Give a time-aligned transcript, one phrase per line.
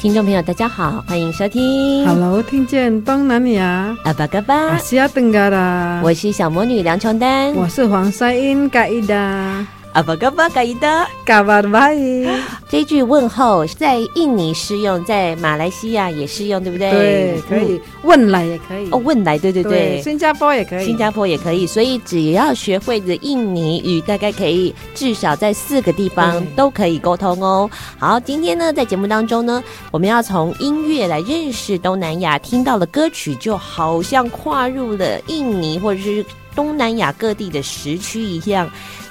[0.00, 2.06] 听众朋友，大家好，欢迎收听。
[2.06, 3.94] Hello，听见东南亚。
[4.04, 6.00] 阿巴嘎巴，阿西亚登嘎啦。
[6.02, 9.66] 我是小魔女梁琼丹，我是黄赛英嘎伊达。
[9.92, 12.24] 阿巴嘎巴嘎伊达，嘎巴巴伊。
[12.68, 16.90] 这句问候在印尼适用，在马来西亚也适用，对不对？
[16.92, 17.80] 对，可以。
[18.04, 18.88] 汶莱也可以。
[18.92, 20.02] 哦，汶莱，对对对，对。
[20.02, 20.84] 新加坡也可以。
[20.86, 21.66] 新加坡也可以。
[21.66, 27.68] 所以只要学会的印尼语，大概可以至少在四个地方都可以沟通哦。
[27.98, 36.24] 好，今天呢，在节目当中呢，我们要从音乐来认识东南亚，听到的歌曲就好像跨入了印尼或者是
[36.54, 38.70] 东南亚各地的时区一样。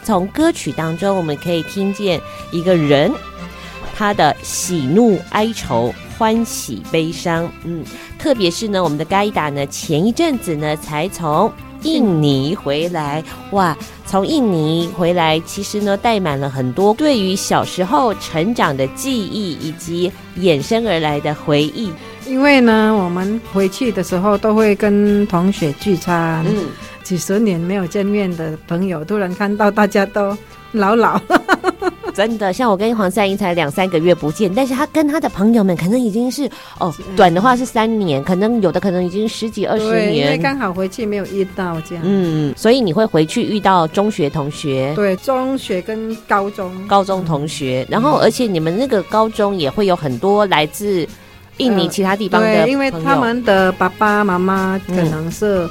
[0.09, 3.11] 从歌曲当中，我们可以听见一个人
[3.95, 7.47] 他的喜怒哀愁、欢喜悲伤。
[7.63, 7.85] 嗯，
[8.17, 13.23] 特别是呢，我们的嘎伊达呢，前一阵子呢才从印尼回来。
[13.51, 21.91] 哇，从印尼回来，其实呢带满了很多对于小时候成长的记忆，以及衍生而来的回忆。
[22.29, 26.45] 因为呢，我们回去的时候都会跟同学聚餐。
[26.47, 26.65] 嗯。
[27.03, 30.37] 几十年没有见面的朋友，突然看到大家都
[30.73, 31.19] 老老，
[32.13, 32.53] 真的。
[32.53, 36.47] 像我跟黄赛英才两三个月不见，但是他跟他的朋友们可能已经是
[36.77, 40.17] 哦，短的话是三年，可能有的可能已经十几二十年。
[40.17, 42.03] 因为刚好回去没有遇到这样。
[42.05, 51.07] 嗯，所以你会回去遇到中学同学，对，中学跟高中高中同学，然后而且你们那个高中也会有很多来自
[51.59, 55.69] 印尼其他地方的，呃，对，因为他们的爸爸妈妈可能是。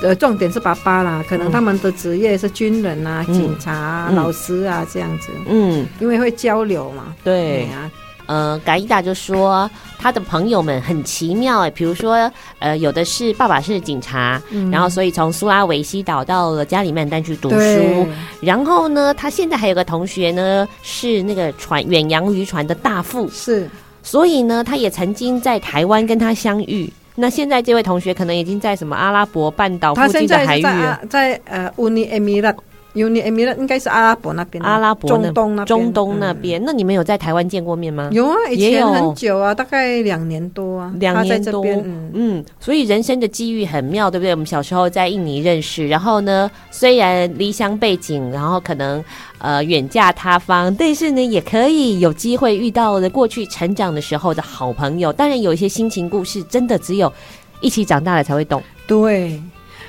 [0.00, 5.32] 呃，重点是爸爸啦，可能他们的职业是军人啊、嗯、警察老师啊这样子。
[5.48, 7.12] 嗯，因为会交流嘛。
[7.24, 7.90] 对啊，
[8.26, 9.68] 呃，嘎伊达就说
[9.98, 18.06] 他的朋友们很奇妙哎，比如说，呃，有的是爸爸是警察，嗯、然后所以从苏拉维西岛到了加里曼丹去读书。
[18.40, 23.28] 然后呢，他现在还有个同学呢，是那个船远洋渔船的大副。
[23.30, 23.68] 是，
[24.10, 26.90] 所以呢，他也曾经在台湾跟他相遇。
[27.14, 32.50] 那现在这位同学可能已经在什么阿拉伯半岛附近的海域了，在，在呃乌尼埃米拉。
[32.94, 36.60] Uni Emirat 应该是阿拉伯那边，阿拉伯中东那中东那边。
[36.64, 38.08] 那你们有在台湾见过面吗？
[38.12, 41.64] 有啊，以前很久啊，大概两年多啊，两年多。
[42.12, 44.32] 嗯，所以人生的机遇很妙，对不对？
[44.32, 49.04] 我们小时候在印尼认识，然后呢，虽然离乡背景，然后可能
[49.38, 55.12] 呃远嫁他方，但是呢，也可以有机会遇到了过去成长的时候的好朋友。
[55.12, 57.12] 当然，有一些心情故事，真的只有
[57.60, 58.62] 一起长大了才会懂。
[58.86, 59.40] 对。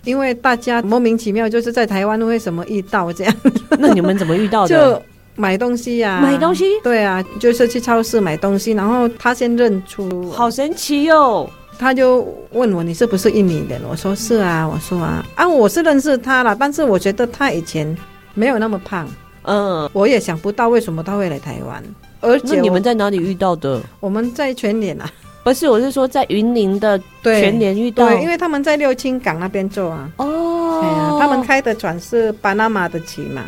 [0.03, 3.35] 因为大家莫名其妙就是在台湾为什么遇到这样？
[3.77, 4.69] 那你们怎么遇到的？
[4.69, 5.01] 就
[5.35, 6.65] 买东西呀、啊，买东西。
[6.83, 11.49] 对啊，就是去超市买东西，然后他先认出，好神奇哟、哦！
[11.77, 13.79] 他就问我，你是不是印尼人？
[13.89, 17.97] 我说是啊，我说啊啊，我是认识他了，但是我觉得他以前
[18.33, 19.07] 没有那么胖，
[19.43, 21.81] 嗯，我也想不到为什么他会来台湾，
[22.19, 23.81] 而且你们在哪里遇到的？
[24.01, 25.09] 我们在全脸啊。
[25.43, 30.11] 不是，我是说在云林的全年遇到，对，因为他们在六轻港那边做啊。
[30.17, 33.43] 哦，对啊，他们开的船是巴拿马的旗嘛，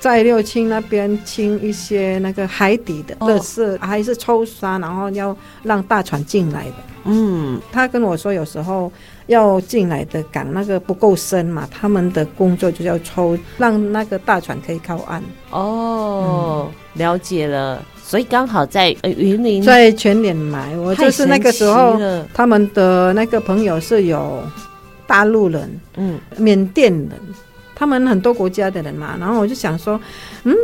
[0.00, 6.74] 在六轻那边清一些那个海底的垃圾，哦，还是抽沙，然后要让大船进来的。
[7.04, 8.90] 嗯，他跟我说，有时候
[9.26, 15.22] 要进来的港那个不够深嘛，他们的工作就要抽，让那个大船可以靠岸。
[15.50, 17.80] 哦，嗯，了解了。
[18.06, 21.98] 所以刚好在呃云林，在全脸买，我就是那个时候，
[22.32, 24.40] 他们的那个朋友是有
[25.08, 27.10] 大陆人，嗯，缅甸人，
[27.74, 29.16] 他们很多国家的人嘛。
[29.18, 30.00] 然后我就想说，
[30.44, 30.54] 嗯，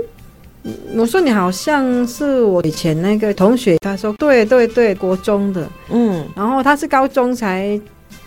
[0.94, 3.76] 我说你好像是我以前那个同学。
[3.78, 7.80] 他说对对对，国中的，嗯，然后他是高中才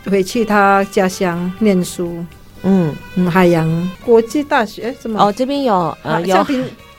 [0.05, 2.21] 回去他家乡念书，
[2.63, 5.23] 嗯嗯，海洋国际大学什么？
[5.23, 6.45] 哦，这边有呃有。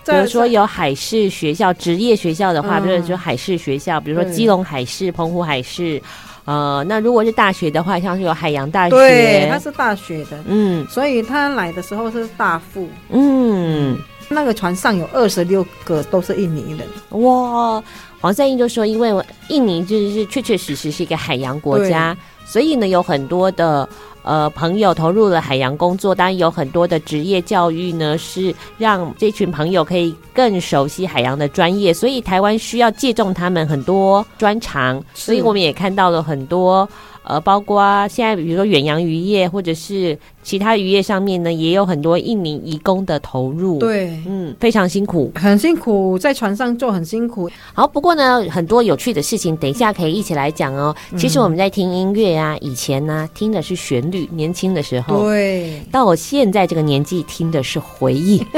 [0.07, 6.01] 比如说有海事学校，职业学校的话，比如说海事学校，比如说基隆海事、澎湖海事、
[6.45, 13.99] 呃，那如果是大学的话，像是有海洋大学，对，他是大学的，嗯，所以他来的时候是大副，嗯，
[14.29, 17.83] 那个船上有二十六个都是印尼人，哇，
[18.21, 19.13] 黄善英就说，因为
[19.49, 23.89] 印尼就是确确实实是一个海洋国家，所以呢有很多的。
[24.27, 36.89] 呃，朋友投入了海洋工作，当然有很多的职业教育呢，是让这群朋友可以更熟悉海洋的专业，所以台湾需要借重他们很多专长，所以我们也看到了很多。
[37.23, 43.81] 呃，包括现在比如说远洋渔业，或者是其他渔业上面呢，也有很多印尼移工的投入。
[43.81, 47.51] 对，嗯，非常辛苦，很辛苦，在船上做很辛苦。
[47.75, 50.95] 好，不过呢，很多有趣的事情，等一下可以一起来讲哦。
[51.11, 58.41] 嗯、其实我们在听音乐啊，以前呢听的是旋律，年轻的时候，对，到我现在这个年纪听的是回忆。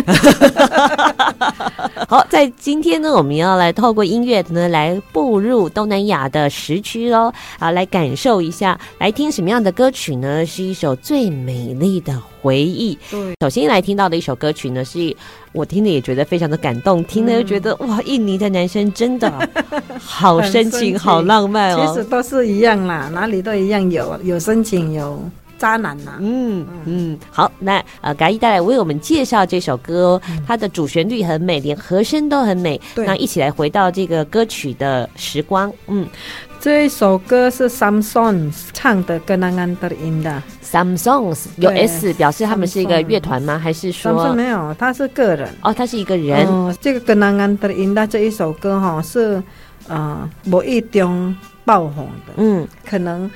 [2.07, 8.59] 好，在今天呢，我们要来透过音乐呢，来步入东南亚的时区喽，啊，来感受一下。
[8.59, 10.45] 下来听什么样的歌曲呢？
[10.45, 12.99] 是一首最美丽的回忆。
[13.11, 15.15] 对，首先来听到的一首歌曲呢，是
[15.53, 19.49] 我听了也觉得非常的感动，听了又觉得、嗯、哇，印尼的男生真的
[19.99, 21.87] 好深情、好浪漫哦。
[21.87, 25.23] 其实都是一样啦，哪里都一样有，有有深情，有
[25.59, 26.19] 渣男呐、啊。
[26.21, 32.81] 嗯嗯，好，那呃，嘎一带来为我们介绍这首歌哦，它的主旋律很美，连和声都很美。
[32.95, 35.73] 对，那一起来回到这个歌曲的时光。
[35.89, 36.07] 嗯。
[36.61, 40.41] 这一首歌是 Some Songs 唱的《Kenangan Terindah》。
[40.63, 43.57] Some Songs 有 S 表示他们是一个乐团吗？
[43.57, 44.75] 还是说没有？
[44.75, 46.47] 他是个人哦，他是一个人。
[46.49, 49.41] 哦、这个《Kenangan Terindah》这一首歌哈是
[49.87, 51.35] 呃某一中
[51.65, 52.33] 爆红的。
[52.37, 53.31] 嗯，可能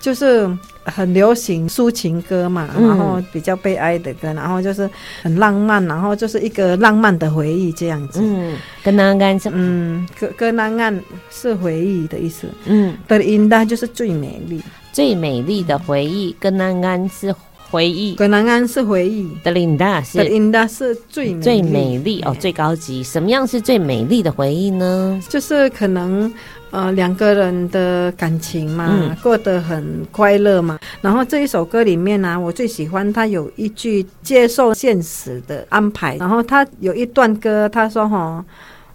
[0.00, 0.50] 就是。
[0.82, 4.88] 很流行抒情歌嘛，然后比较悲哀的歌，然后就是
[5.22, 8.18] 很浪漫，然后就是一个浪漫的回忆这样子。
[8.22, 12.48] 嗯，跟南岸是嗯，跟跟南岸是回忆的意思。
[12.64, 14.60] 嗯，的音大就是最美丽，
[14.90, 16.34] 最美丽的回忆。
[16.40, 17.32] 跟南岸是
[17.70, 19.30] 回忆，葛南安是回忆。
[19.44, 23.02] 的琳达是德琳达是最最美丽哦，最高级。
[23.02, 25.20] 什么样是最美丽的回忆呢？
[25.28, 26.32] 就是可能。
[26.72, 30.78] 呃，两个人的感情嘛，嗯、过得很快乐嘛。
[31.00, 36.16] 然后这一首歌里面呢、啊，我最喜欢他有一句接受现实的安排。
[36.18, 38.44] 然后他有一段歌，他说：“哈，嗯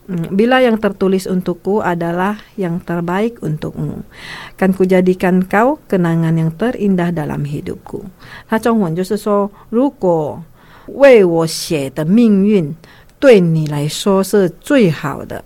[0.09, 4.03] ，Bila yang tertulis untukku adalah yang terbaik untukmu,
[4.59, 8.03] kan kujadikan kau kenangan yang terindah dalam hidupku。”
[8.49, 10.43] 他中文就是说，如果
[10.87, 12.75] 为我写的命运
[13.19, 15.45] 对你来说是最好的。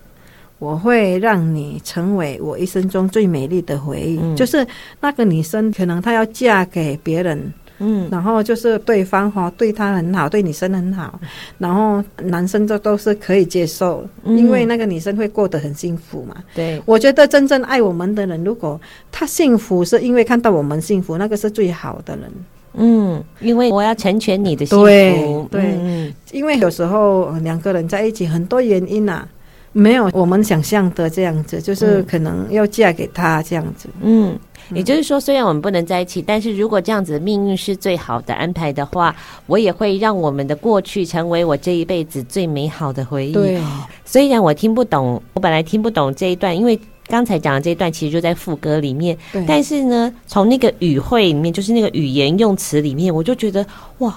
[0.60, 4.18] 我会让你成为我一生中最美丽的回忆。
[4.22, 4.66] 嗯、就是
[5.00, 11.19] 那个女生，可能她要嫁给别人， 嗯，然后就是对方哈对他很好，对女生很好，
[11.57, 16.35] 然后男生就都是可以接受，嗯、因为那个女生会过得很幸福嘛。
[16.53, 18.79] 对，我觉得真正爱我们的人，如果
[19.11, 22.31] 他幸福，是因为看到我们幸福，那个是最好的人。
[22.73, 24.85] 嗯，因为我要成全你的幸福。
[24.85, 29.27] 对，对嗯、因为有时候两个人在一起，很多原因啊。
[29.71, 33.87] 没有我们想象的这样子，就是可能要嫁给他这样子。
[34.01, 34.35] 嗯，
[34.73, 39.15] 也就是说，虽然我们不能在一起，但是如果这样子的命运是最好的安排的话，
[39.47, 43.31] 我也会让我们的过去成为我这一辈子最美好的回忆。
[43.31, 43.61] 对，
[44.05, 49.17] 虽然我听不懂，我本来听不懂这一段，因为刚才讲的这一段其实就在副歌里面。
[49.31, 53.65] 对，但是呢，从那个语汇里面，就是那个语言用词里面，我就觉得
[53.99, 54.15] 哇。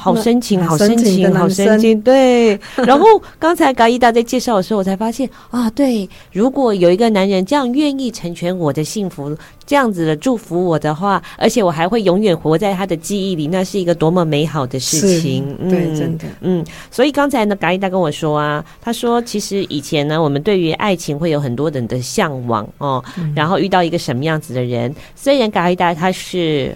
[0.00, 2.00] 好深情，好深情，好深情。
[2.00, 3.06] 对， 然后
[3.38, 15.54] 刚才嘎伊达在介绍的时候，我才发现啊，对，如果有一个男人这样愿意成全我的幸福，这样子的祝福我的话，而且我还会永远活在他的记忆里，那是一个多么美好的事情。
[15.60, 16.64] 嗯、对，真的，嗯。
[16.90, 26.74] 所以刚才呢，嘎伊达跟我说啊，他说其实以前呢，我们对于爱情会有很多人的向往哦，嗯、然后遇到一个什么样子的人，虽然嘎伊达他是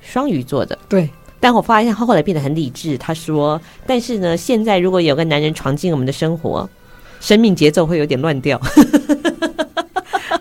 [0.00, 1.08] 双鱼座的，对。
[1.44, 2.96] 但我发现他后来变得很理智。
[2.96, 6.66] 他说：“但是呢，现在如果有个男人闯进我们的生活，
[7.20, 8.58] 生命节奏会有点乱掉。”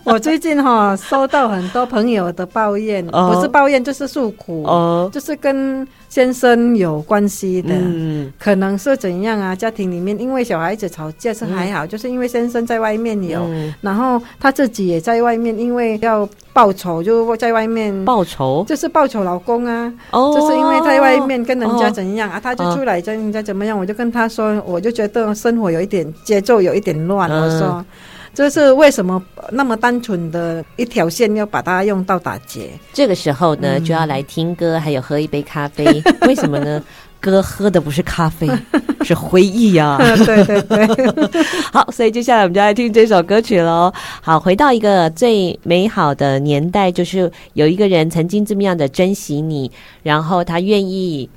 [0.14, 5.88] 我最近哈收到很多朋友的抱怨，不是抱怨就是诉苦，哦，就是跟。
[6.14, 9.56] 先生有关系的，嗯、可能是怎样啊？
[9.56, 27.86] 家庭里面因为小孩子吵架是还好，嗯、就是因为先生在外面有，嗯、然后他自己也在外面，因为要报仇，就在外面报仇，就是报仇老公啊，哦、就是因为在外面跟人家怎样、哦、啊，他就出来跟人家怎么样，我就跟他说，我就觉得生活有一点节奏有一点乱，嗯、我说。
[28.34, 32.70] 就是为什么那么单纯的一条线要把它用到打结？
[32.92, 35.86] 这个时候呢，就要来听歌，还有喝一杯咖啡。
[36.28, 36.84] 为什么呢？
[37.20, 38.50] 哥喝的不是咖啡，
[39.06, 40.16] 是回忆呀、啊。
[40.26, 43.94] 对对对， 好，所以接下来我们就来听这首歌曲喽。
[44.22, 49.72] 好，回到一个最美好的年代，就是有一个人曾经这么样的珍惜你，
[50.02, 51.30] 然后他愿意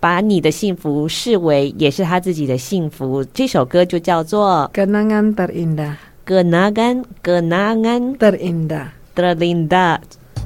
[0.00, 3.22] 把你的幸福视为也是他自己的幸福。
[3.34, 5.76] 这首歌就叫做《Kenangan Terindah》
[6.26, 9.98] ，Kenangan Kenangan Terindah Terindah。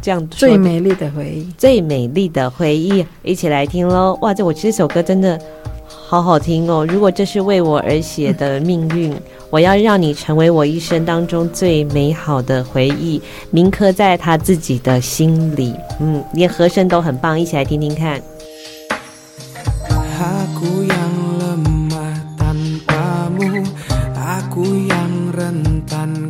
[0.02, 4.16] 这样最美丽的回忆，最美丽的回忆，一起来听喽！
[4.22, 5.38] 哇，这我这首歌真的
[5.86, 6.86] 好好听哦！
[6.88, 9.14] 如果这是为我而写的命运，
[9.50, 13.20] 我要让你成为我一生当中最美好的回忆，
[13.50, 15.74] 铭刻在他自己的心里。
[16.00, 18.22] 嗯，连和声都很棒，一起来听听看。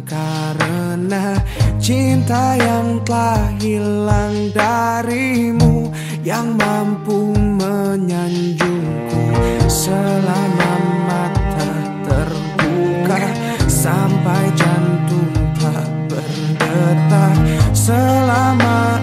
[0.04, 1.40] Karena
[1.80, 5.88] cinta yang telah hilang darimu
[6.20, 9.24] yang mampu menyanjungku
[9.66, 10.72] selama
[11.08, 11.72] mata
[12.04, 13.24] terbuka
[13.64, 17.34] sampai jantung tak berdetak
[17.72, 18.99] selama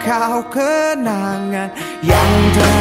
[0.00, 1.68] kau kenangan
[2.00, 2.79] yang terindah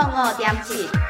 [0.00, 1.01] 五点七。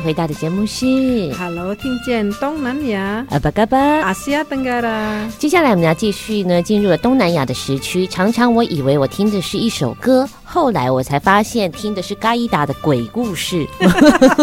[0.00, 0.86] 续回答的节目是
[1.38, 5.28] Hello，听见东南亚，阿巴嘎巴，阿西亚登嘎啦。
[5.38, 8.06] 接下来我们要继续呢，进入了东南亚的时区。
[8.06, 10.28] 常常我以为我听的是一首歌。
[10.42, 13.64] 后来我才发现，听的是嘎伊达的鬼故事。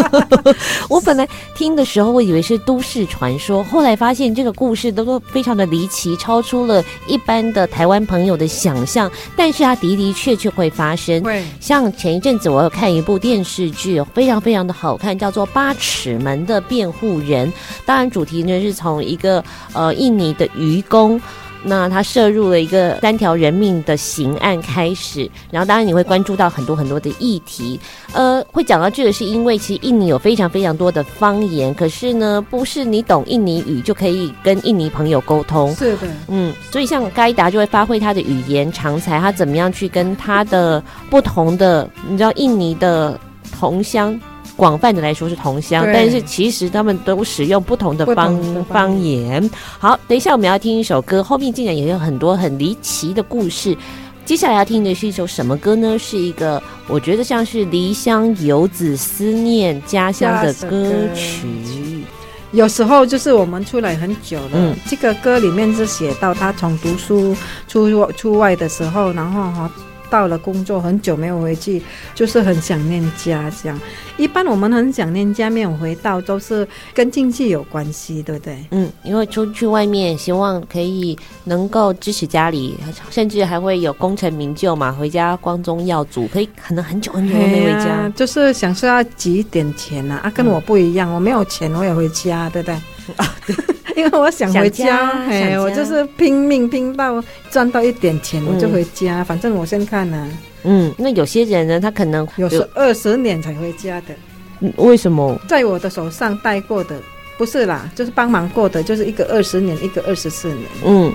[0.88, 9.10] 我本来听的时候，我以为是都市传说，后来发现这个故事都都非常的离奇，超出了一般的台湾朋友的想象。
[9.36, 11.22] 但是它的的确确会发生。
[11.22, 17.50] 对，像前一阵子我有看一部电视剧，非常非常的好看，叫做《八尺门的辩护人》。
[17.84, 21.20] 当然，主题呢是从一个呃印尼的愚公。
[21.64, 27.78] 那他涉入了一个三条人命的刑案开始，然后当然你会关注到很多很多的议题。
[28.12, 35.74] 呃，会讲到这个是因为其实印尼有非常非常多的方言，可是呢，不是你懂印尼语就可以跟印尼朋友沟通。
[35.74, 43.18] 是的，嗯，所以像该达就会发挥他的语言长才，他怎么样去跟他的不同的，你知道印尼的
[43.58, 44.18] 同乡。
[44.58, 49.48] 广泛的来说是同乡，但是其实他们都使用不同的方方言。
[49.78, 53.76] 好，等一下我们要听一首歌，后面竟然也有很多很离奇的故事。
[54.24, 55.96] 接下来要听的是一首什么歌呢？
[55.96, 62.02] 是一个我觉得像是离乡游子思念家乡的歌曲。
[62.50, 67.36] 有时候就是我们出来很久了，嗯、这个歌里面是写到他从读书
[67.68, 69.70] 出出外的时候，然后哈。
[70.10, 71.82] 到了工作很久没有回去，
[72.14, 73.80] 就是很想念家这样。
[74.16, 78.58] 一般我们很想念家没有回到，都是跟经济有关系，对不对？
[78.72, 82.76] 嗯，因为出去外面，希望可以能够支持家里，
[83.10, 92.74] 甚至还会有功成名就嘛，回家光宗耀祖，可以可能很久很久都没回家，啊、就是想说要挤一点钱啊，啊，跟我不一样，嗯、我没有钱我也回家，对不对？
[93.16, 93.36] 啊
[93.98, 99.22] 因为我想回家，哎，我就是拼命拼到赚到一点钱，我就回家。
[99.22, 100.30] 嗯、反正我先看呢、啊。
[100.62, 104.14] 嗯，那有些人呢，他可能有时二十年才回家的。
[104.60, 105.36] 嗯，为什么？
[105.48, 106.96] 在我的手上带过的
[107.36, 110.62] 不是啦，就是帮忙过的，就是一个二十年，一个二十四年。
[110.84, 111.12] 嗯，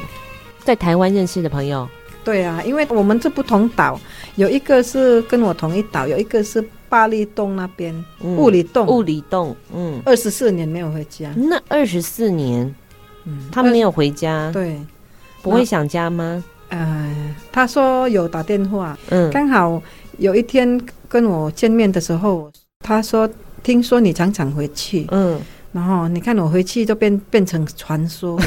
[0.65, 1.87] 在台湾认识的朋友。
[2.23, 3.99] 对啊，因为我们是不同岛，
[4.35, 6.63] 有一个是跟我同一岛，有一个是。
[6.93, 11.33] 巴厘洞那边，雾里洞，雾里洞，嗯，二十四年没有回家。
[11.35, 12.71] 那二十四年，
[13.25, 14.79] 嗯，他没有回家，对，
[15.41, 16.43] 不会想家吗？
[16.69, 19.81] 呃，他说有打电话，嗯，刚好
[20.19, 23.27] 有一天跟我见面的时候，他说
[23.63, 25.41] 听说你常常回去，嗯。
[25.73, 28.39] 然后你看我回去就变变成传说，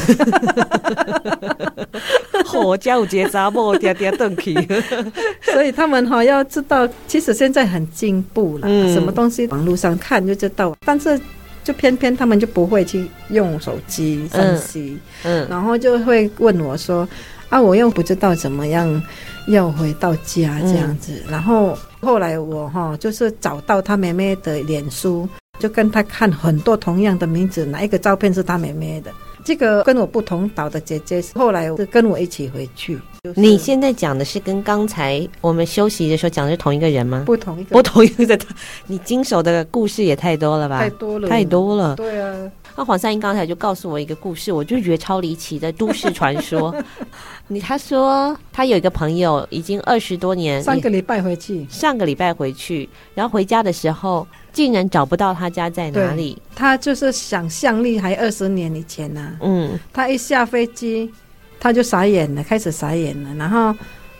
[2.46, 4.54] 火家有结扎不爹爹邓去，
[5.42, 11.20] 所以他们哈要知道，其实现在很进步了，嗯、什么东西网络上看就知道，但是
[11.64, 15.48] 就偏偏他们就不会去用手机分析，嗯，嗯。
[15.50, 17.06] 然后就会问我说
[17.48, 19.02] 啊，我又不知道怎么样
[19.48, 25.28] 要回到家这样子，嗯、然后后来我哈就是找到他妹妹的脸书。
[25.58, 29.10] 就跟他看很多同样的名字，哪一个照片是他妹妹的？
[29.44, 32.98] 这个跟我不同岛的姐姐，后来是跟我一起回去。
[33.22, 37.22] 就是、你现在讲的是跟刚才我们休息的时候讲的是同一个人吗？
[37.24, 38.44] 不同一个，不同一个的。
[38.88, 40.80] 你经手的故事也太多了吧？
[40.80, 41.94] 太多了，太多了。
[41.94, 42.34] 对啊。
[42.76, 46.74] 那黄三英刚才就告诉我一个故事，我就觉得超离奇的都市传说。
[47.48, 54.26] 你他说他有一个朋友已经二十多年，上个礼拜回去，上个礼拜回去，然后回家的时候。
[54.52, 56.40] 竟然找不到他家在哪里？
[56.54, 59.36] 他就是想象力还二十年以前呢、啊。
[59.42, 61.12] 嗯，他一下飞机，
[61.60, 63.34] 他就傻眼了，开始傻眼了。
[63.34, 63.74] 然后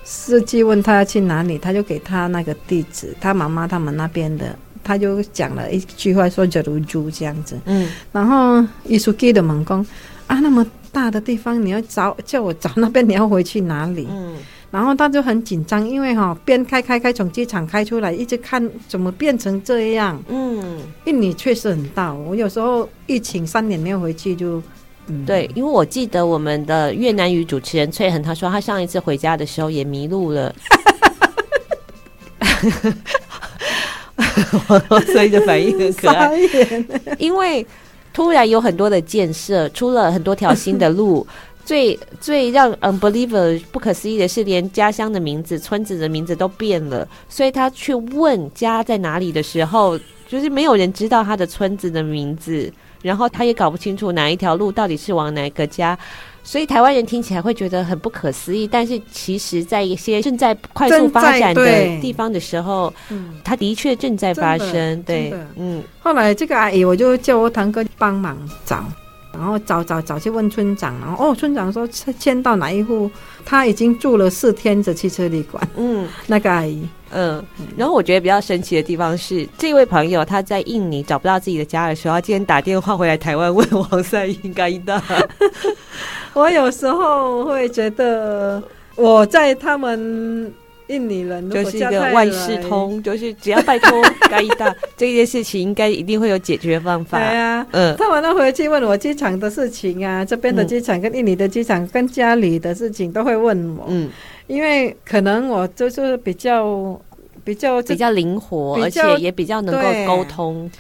[0.04, 4.54] 司机问他要去哪里，他就给他那个地址，他妈妈他们那边的，
[4.86, 7.58] 他就讲了一句话说“假如猪”这样子。
[7.64, 9.84] 嗯，然后艺术记的猛攻
[10.28, 14.06] 啊，那么大的地方你要找叫我找那边，你要回去哪里？
[14.08, 14.36] 嗯。
[14.68, 20.20] 然后他就很紧张，因为哈、哦、边开开开从机场开出来，一直看怎么变成这样。
[20.28, 22.12] 嗯，印尼确实很大。
[22.12, 24.60] 我有时候疫情三年没有回去就，
[25.06, 30.54] 嗯，对，因为我记得我们的越南语主持人翠恒他说他上一次回家的时候也迷路了，
[35.12, 36.32] 所以的反应很可爱。
[37.18, 37.66] 因为
[38.12, 41.26] 突然有很多的建设，出了很多条新的路。
[41.66, 47.06] 最最让 unbelievable 不可思议的是，连家乡的名字、村子的名字都变了。
[47.28, 55.98] 所以他去问家在哪里的时候，就是没有人知道他的村子的名字，然后他也搞不清楚哪一条路到底是往哪个家。
[56.42, 65.02] 所以台湾人听起来会觉得很不可思议，但是其实，在一些正在快速发展的地方的时候，嗯，他的确正在发生。
[65.02, 65.82] 对，嗯。
[65.98, 68.84] 后来这个阿姨，我就叫我堂哥帮忙找。
[69.32, 73.10] 然后找找找去问村长，然后哦，村长说迁到哪一户，
[73.44, 75.68] 他已经住了四天的汽车旅馆。
[75.76, 77.44] 嗯，那个阿姨，嗯，
[77.76, 85.02] 然后我觉得比较神奇的地方是，这位朋友他在印尼找不到自己的家的时候，他今天打电话回来台湾问王赛因嘎依达。
[86.34, 88.62] 我有时候会觉得
[88.96, 90.52] 我在他们
[90.88, 93.90] 印尼人就是一个万事通，就是只要拜托
[94.28, 97.18] 嘎依达这件事情，应该一定会有解决方法。
[97.18, 103.86] 对啊，嗯，他晚上回去问我机场的事情啊，这边的机场跟印尼的机场跟家里的事情都会问我。
[103.88, 104.10] 嗯。
[104.46, 107.00] 因为可能我就是比较
[107.44, 110.70] 比较比较灵活，而且也比较能够沟通。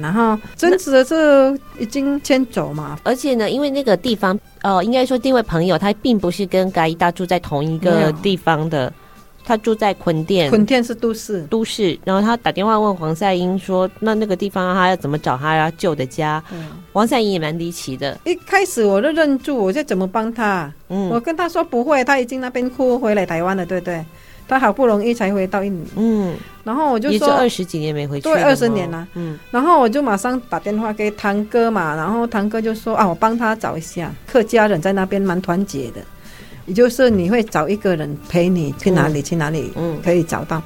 [0.00, 8.92] 然后真实的是已经迁走嘛，而且呢，因为那个地方哦，应该说这位朋友他并不是跟嘎伊大住在同一个地方的。
[9.46, 11.96] 他住在坤甸，坤甸是都市，都市。
[12.04, 18.18] 然后他打电话问黄赛英说：“那那个地方他要怎么找他要旧的家？”嗯、黄赛英也蛮离奇的。
[18.24, 20.70] 一开始我就认住，我就怎么帮他？
[20.88, 24.04] 嗯，我跟他说不会，他已经那边哭回来台湾了，对不对？
[24.48, 25.84] 他好不容易才回到印尼。
[25.96, 29.06] 嗯，然后我就说，二十几年没回去，对，二十年了。
[29.14, 36.00] 嗯，然后我就马上打电话给堂哥嘛，然后堂哥就说：“啊，我帮他找一下，客家人在那边蛮团结的。”
[36.66, 40.62] 也就是你会找一个人陪你去哪里去哪里，嗯，可以找到。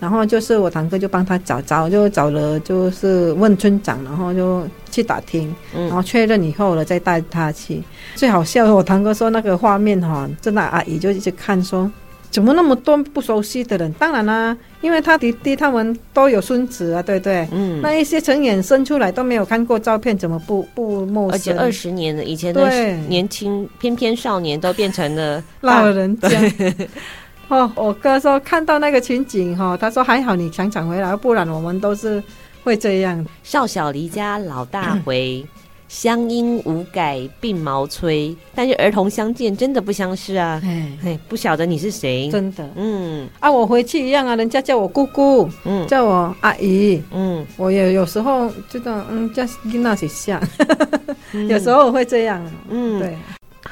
[0.00, 7.80] 然后就是我堂哥就帮他找找，就找了，就是问村长，然后就去打听，然后确认以后了再带他去。
[8.16, 11.88] 最好笑，我堂哥说那个画面哈，真的阿姨就一直看说。
[12.32, 13.92] 怎么那么多不熟悉的人？
[13.92, 17.46] 当然啦、啊，因为他弟弟他们都有孙子啊，对不对？
[17.52, 21.34] 嗯，那一些成员生出来都没有看过照片，怎么不不陌生？
[21.34, 22.68] 而且二十年了，以前的
[23.06, 26.28] 年轻翩翩少年都变成了老人家。
[27.48, 32.22] 哦，我哥说看到那个情景哈，他说还好你想抢回来，不然我们都是
[32.64, 33.22] 会这样。
[33.42, 35.44] 少小离家老大回。
[35.44, 35.61] 嗯
[35.92, 40.58] 乡音无改鬓毛衰，但是儿童相见真的不相识啊！
[40.64, 40.90] 哎。
[41.02, 42.30] 嘿，不晓得你是谁？
[42.30, 43.28] 真的，嗯。
[43.38, 50.40] 啊，我回去一样啊，人家叫我姑姑，嗯，叫我阿姨，嗯，我也有时候知道，嗯，叫跟那些像，
[51.46, 53.14] 有时候我会这样，嗯，对。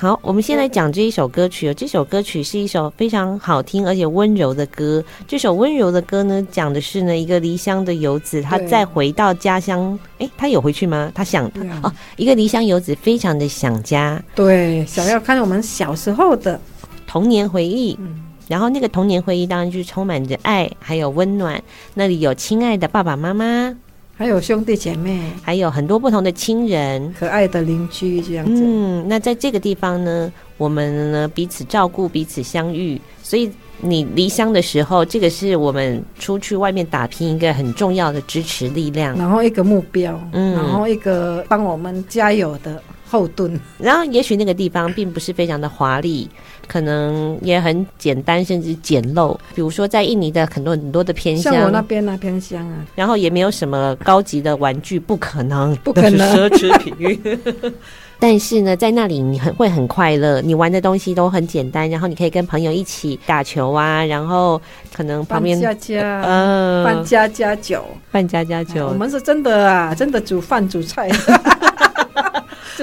[0.01, 1.75] 好，我们先来讲这一首歌曲哦。
[1.75, 5.05] 这首歌曲是一首非常好听而且温柔的歌。
[5.29, 9.99] 这首温柔的歌呢，讲的是呢一个离乡的游子，他再回到家乡。
[10.17, 11.13] 哎，他有回去吗？
[11.15, 11.45] 他想
[11.83, 16.59] 哦，一个离乡游子非常的想家，对，想要看我们小时候的
[17.07, 17.95] 童年回忆。
[18.01, 21.63] 嗯，然后那个童年回忆当然就是充满着爱，还有温暖。
[21.93, 23.77] 那里有亲爱的爸爸妈妈。
[24.21, 28.63] 还有兄弟姐妹，还有很多不同的亲人，可爱的邻居这样子。
[28.63, 33.01] 嗯，那在这个地方呢，我们呢彼此照顾，彼此相遇。
[33.23, 43.59] 所以你离乡的时候，这个是我们出去外面打拼一个很重要的支持力量，然后一个目标，嗯，然后一个帮我们加油的后盾。
[43.79, 46.29] 然后也许那个地方并不是非常的华丽。
[46.71, 49.37] 可能也很简单，甚至简陋。
[49.57, 57.21] 比如说，在印尼的很多很多的偏乡，像我那边那偏乡啊，然后也没有什么高级的玩具，不可能， 不可能 奢侈品。
[58.23, 64.61] 但是呢，在那里你很会很快乐，你玩的东西都很简单，然后你可以跟朋友一起打球啊，然后
[64.93, 71.11] 可能旁边家家，嗯，办家家酒，办家家酒，我们是真的啊，真的煮饭煮菜。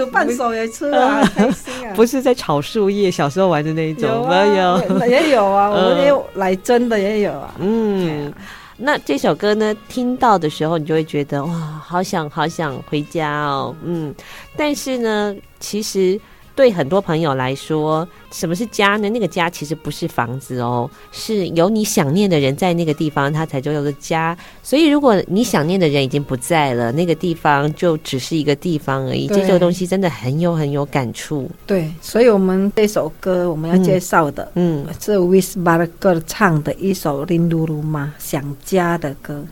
[0.05, 1.93] 煮半手也吃啊， 开心啊！
[1.95, 7.55] 不是在炒树叶，小时候玩的那一种，没有，也有啊， 我们也有来真的也有啊。
[7.59, 8.31] 嗯，
[8.77, 11.51] 那这首歌呢，听到的时候，你就会觉得哇，
[11.83, 13.75] 好想好想回家哦。
[13.83, 14.13] 嗯，
[14.55, 16.19] 但是呢，其实。
[16.57, 19.07] 对很多朋友来说，什么是家呢？
[19.11, 24.35] 那个家其实不是房子哦，是有你想念的人在那个地方，它才叫做家。
[24.63, 29.27] 所以，如果你想念的人已经不在了，那个地方就只是一个地方而已。
[29.27, 31.47] 这首东西真的很有很有感触。
[31.67, 39.45] 对，所以我们这首歌我们要介绍的，嗯，嗯是 Wis Barger 唱的一首《Rindu Rumah》想家的歌，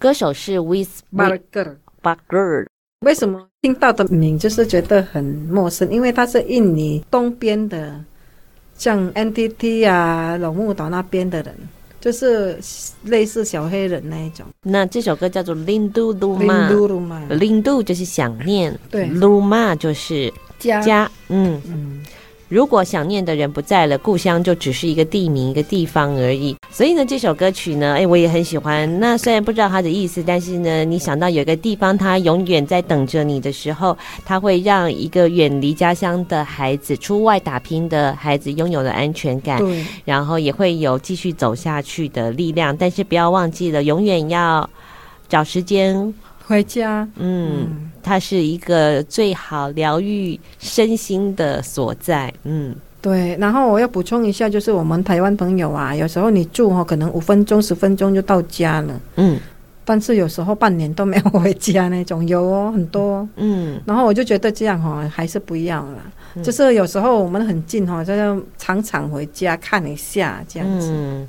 [0.00, 2.69] 歌手是 Wis Barger Barger。
[3.00, 5.90] 为什么听到的名就是觉得很陌生？
[5.90, 7.98] 因为他是印尼东边的，
[8.76, 11.54] 像 NTT 啊、龙目岛那边的人，
[11.98, 12.58] 就是
[13.04, 14.44] 类似小黑人那一种。
[14.62, 16.68] 那这首歌叫做 Lindu Luma》
[17.30, 22.02] ，Lindu 就是想念，对，Rumah 就是家，家，嗯嗯。
[22.50, 26.56] 如果想念的人不在了，故乡就只是一个地名、一个地方而已。
[26.68, 28.98] 所以呢，这首歌曲呢，哎，我也很喜欢。
[28.98, 42.76] 那虽然不知道它的意思，但是呢，你想到有一个地方，它永远在等着你的时候，它会让一个远离家乡的孩子、出外打拼的孩子拥有了安全感，对，然后也会有继续走下去的力量。
[42.76, 44.68] 但是不要忘记了，永远要
[45.28, 46.12] 找时间。
[46.46, 59.00] 回家，嗯，它是一个最好疗愈身心的所在，嗯，对，然后我要补充一下，就是我们台湾朋友啊，有时候你住哈，可能五分钟、十分钟就到家了。
[59.16, 59.38] 嗯。
[59.82, 63.26] 但是有时候半年都没有回家那种，有哦，很多。
[63.36, 63.80] 嗯。
[63.84, 65.98] 然后我就觉得这样哈，还是不要了。
[66.36, 66.42] 嗯。
[66.44, 70.90] 就是有时候我们很近哈，就要常常回家看一下这样子。
[70.92, 71.28] 嗯。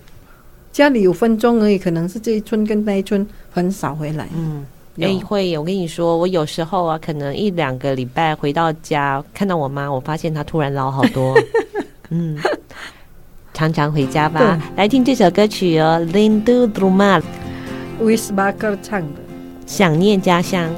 [0.72, 4.28] 家里五分钟而已，可能是这一村跟那一村很少回来。
[4.36, 4.64] 嗯。
[5.02, 11.36] 哎、欸，会，我跟你说，我有时候啊，可能一两个礼拜回到家，看到我妈，我发现她突然老好多。
[12.10, 12.38] 嗯，
[13.54, 14.62] 常常回家吧。
[14.76, 19.08] 来听这首歌曲哦，Rindu Rumah，Wis Bakar 唱的
[19.66, 20.70] 《想念家乡》。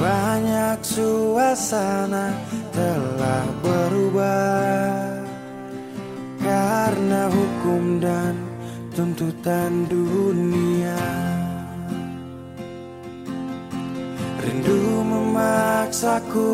[0.00, 2.32] Banyak suasana
[2.72, 5.20] telah berubah
[6.40, 8.32] Karena hukum dan
[8.96, 11.04] tuntutan dunia.
[14.40, 16.48] Rindu memaksaku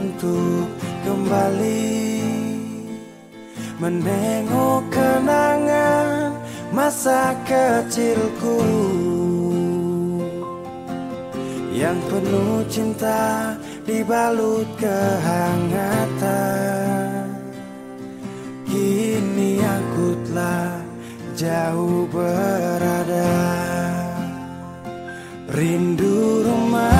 [0.00, 0.64] untuk
[1.04, 2.00] kembali
[3.76, 6.32] Menengok kenangan
[6.72, 8.56] masa kecilku
[11.76, 13.52] yang penuh cinta
[13.84, 16.16] dibalut kehangatan.
[18.64, 20.80] Kini aku telah
[21.36, 23.36] jauh berada.
[25.52, 26.95] Rindu rumah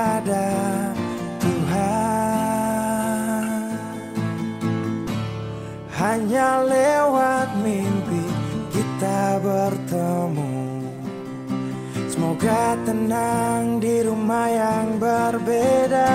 [0.00, 0.48] ada
[1.40, 1.76] Tuhan.
[5.92, 8.24] Hanya lewat mimpi
[8.72, 10.56] kita bertemu.
[12.08, 16.10] Semoga tenang di rumah yang berbeda.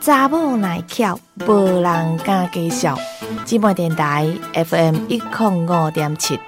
[0.00, 2.96] 查某耐巧，无人敢介绍。
[3.44, 6.38] 芝麻电台 FM 一零五点七。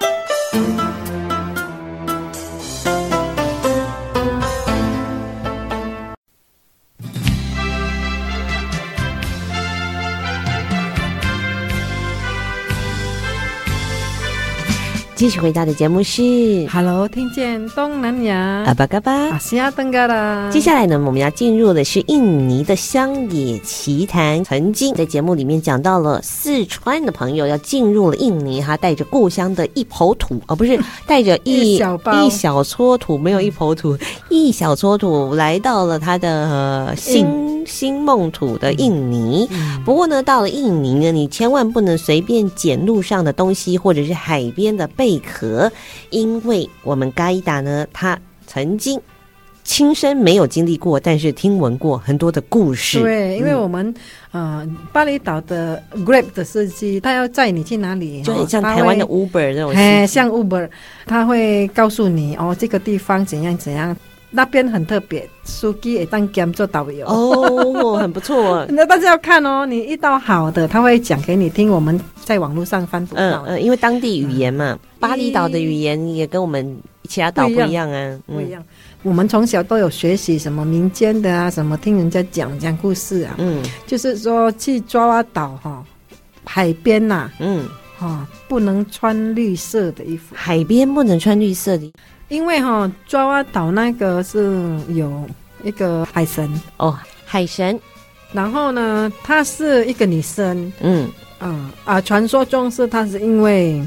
[15.19, 16.23] 继续回到的节目是
[16.71, 20.49] 《Hello》，听见东南亚阿巴嘎巴阿西亚登嘎啦。
[20.53, 24.45] 接下来呢，我们要进入的是印尼的乡野奇谈。
[24.45, 39.51] 曾经在节目里面讲到了四川的朋友要进入了印尼，哈带着故乡的一抔土，而、哦、不是 带着一一小，一小撮土，没有一抔土，一小撮土来到了他的、呃、新新梦土的印尼。
[39.85, 45.08] 不过呢，到了印尼呢，你千万不能随便捡路上的东西，或者是海边的贝。
[45.09, 45.73] 贝壳，
[46.11, 49.01] 因为我们嘎伊达呢，他曾经
[49.65, 53.01] 亲身没有经历过，但是听闻过很多的故事。
[53.01, 53.89] 对，因为我们、
[54.33, 58.21] 嗯、呃，巴厘岛的 Grab 的司机，他要载你去哪里？
[58.23, 60.69] 就很像台湾的 Uber 那种，哎，像 Uber，
[61.07, 63.97] 他会告诉你哦，这个地方怎样怎样。
[64.31, 68.67] 那边很特别，司机也当 game 做导游哦，很不错。
[68.69, 71.71] 那大家要看哦，你遇到好的，他会讲给你听。
[71.71, 78.63] 我们在网络上翻读嗯嗯，因为当地语言嘛，嗯、巴厘岛的语言也跟我们其他岛不一样啊，不一样。
[78.63, 78.67] 嗯、
[79.05, 85.83] 我们从小都有学习什么民间的啊，什么听人家讲讲故事啊，嗯，就是说去爪哇岛哈，
[86.45, 87.67] 海边呐、啊，嗯，
[87.99, 91.91] 哈、哦，不能穿绿色的衣服，海边不能穿绿色的。
[92.29, 95.29] 因为哈，抓哇岛那个是有
[95.65, 97.79] 一个海神哦，海神。
[98.33, 101.09] 然后呢，她是一个女生，嗯
[101.41, 103.83] 嗯啊，传说中是她是因为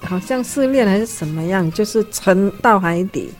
[0.00, 3.30] 好像失恋还是什么样，就是沉到海底。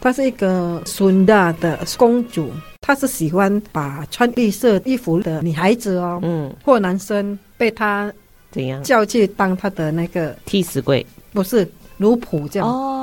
[0.00, 8.12] 她是一个孙大的公主，她是喜欢把穿绿色衣服的女孩子哦，嗯，或男生被她
[8.50, 12.96] 怎样叫去当她的那个替死鬼，不是奴仆这样哦。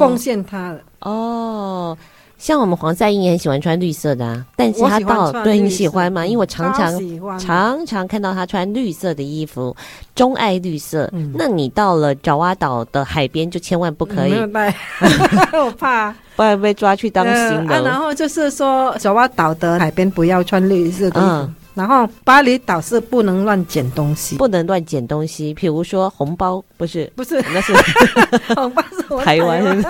[0.00, 1.96] 奉献他了哦，
[2.38, 6.26] 像我们黄赛英也很喜欢穿绿色的啊，但是他到对你喜欢吗？
[6.26, 9.76] 因为我常常常常看到他穿绿色的衣服，
[10.14, 11.08] 钟爱绿色。
[11.12, 14.74] 嗯、那你到了爪哇岛的海边就千万不可以，嗯、
[15.64, 17.82] 我怕 不然被抓去当刑的、呃啊。
[17.84, 21.28] 然后就是说爪哇岛的海边不要穿绿色的衣服。
[21.28, 25.54] 嗯然后巴厘岛是不能乱捡东西，不能乱捡东西。
[25.54, 27.72] 譬如说红包，不是不是，那是
[28.54, 29.82] 红包是我 台湾。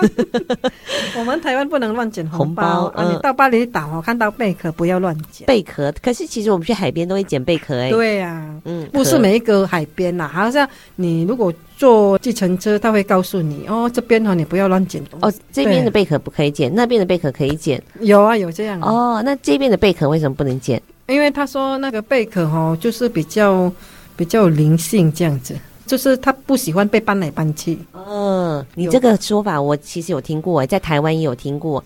[1.19, 2.63] 我们台湾不能乱捡红包。
[2.63, 5.93] 红包嗯、啊，你到巴厘岛哦，看到贝壳不要乱捡贝壳。
[6.01, 7.89] 可是其实我们去海边都会捡贝壳哎。
[7.89, 15.25] 对呀、啊，嗯，不是每一个海边呐，好像你如果坐计程车，他会告诉你哦，这边哦你不要乱捡东西。
[15.25, 17.83] 哦，这边的贝壳不可以捡，那边的贝壳可以捡。
[17.99, 18.89] 有啊，有这样、啊。
[18.89, 20.81] 哦，那这边的贝壳为什么不能捡？
[21.11, 23.71] 因为他说那个贝壳哦，就是比较
[24.15, 27.77] 比较灵性这样子，就是他不喜欢被搬来搬去。
[27.93, 31.83] 嗯，你这个说法我其实有听过，在台湾也有听过。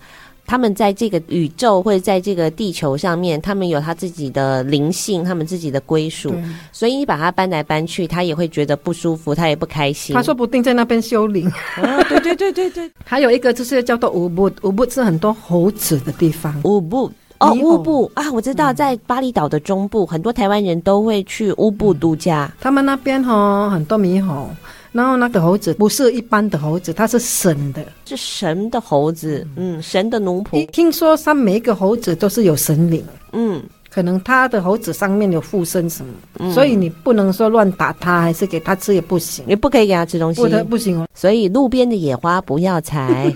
[0.48, 6.32] 他们在这个宇宙或者在这个地球上面，他们有他自己的灵性，他们自己的归属。
[6.70, 10.14] 所以你把它搬来搬去，他也会觉得不舒服，他也不开心。
[10.14, 11.48] 他说不定在那边修灵。
[11.48, 12.88] 啊，对对对对对。
[13.04, 16.54] 还有一个就是叫做乌布，乌布是很多猴子的地方。
[16.62, 17.10] 乌布。
[17.38, 22.50] 哦，乌布啊，我知道，在巴厘岛的中部，嗯、很多台湾人都会去乌布度假。
[22.60, 24.48] 他们那边哈很多猕猴，
[24.92, 30.64] 然后那个猴子不是一般的猴子，它是神的，是神的猴子，嗯，神的奴仆。
[30.70, 41.06] 听说它每一个猴子都是有神灵，嗯，可能它的猴子上面有附身什么，嗯、所以你不能说乱打它，还是给它吃也不行，你不可以给它吃东西，不得不行哦。
[41.14, 43.30] 所以路边的野花不要采。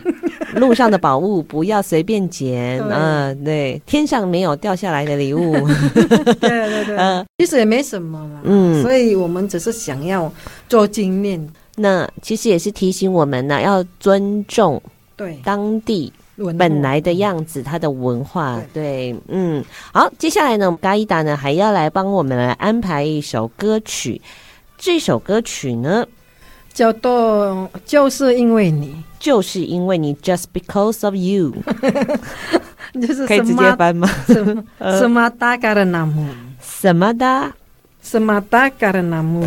[0.54, 3.34] 路上的宝物不要随便捡 啊！
[3.44, 5.52] 对，天上没有掉下来的礼物。
[5.94, 6.08] 对
[6.40, 8.40] 对对，嗯， 其实也没什么啦。
[8.44, 10.32] 嗯，所以我们只是想要
[10.68, 11.48] 做经验。
[11.76, 14.80] 那其实也是提醒我们呢，要尊重
[15.16, 16.12] 对当地
[16.58, 18.60] 本来的样子，它的文化。
[18.74, 24.20] 对，嗯，好，接下来呢，嘎伊达呢还要来帮我们来安排一首歌曲。
[24.76, 26.06] 这首歌曲呢，
[26.72, 28.94] 叫做就是因为你。
[29.20, 31.52] 就是因为你，Just because of you，
[33.06, 34.08] 就是可以直接翻吗？
[34.98, 36.24] 什么大嘎的纳木？
[36.62, 37.52] 什么的？
[38.00, 39.46] 什么大嘎的纳木？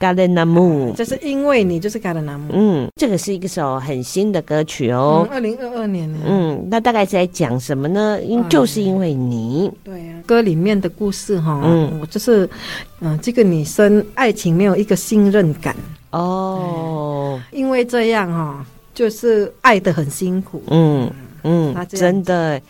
[0.00, 0.92] 嘎的纳木？
[0.96, 2.50] 就是因为你，就是嘎的纳木。
[2.52, 6.12] 嗯，这个是一个首很新的歌曲哦，二零二二年。
[6.26, 8.20] 嗯，那大概是在讲什么呢？
[8.20, 9.70] 因就是因为你。
[9.84, 12.50] 对呀，歌里面的故事哈，嗯，我就是，
[12.98, 15.76] 嗯，这个女生爱情没有一个信任感
[16.10, 18.66] 哦，因为这样哈。
[18.94, 21.08] 就是爱的很辛苦，嗯
[21.44, 22.60] 嗯，真的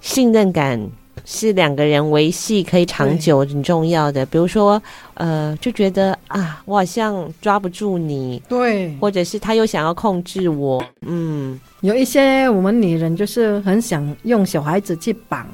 [0.00, 0.80] 信任感
[1.26, 4.24] 是两个人维系可以长久很重要的。
[4.24, 4.82] 比如说，
[5.12, 15.46] 呃，就觉得啊，我好像抓不住你，对，或者是他又想要控制我，嗯，有一些我们女人就是很想用小孩子去绑。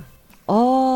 [0.46, 0.89] 哦，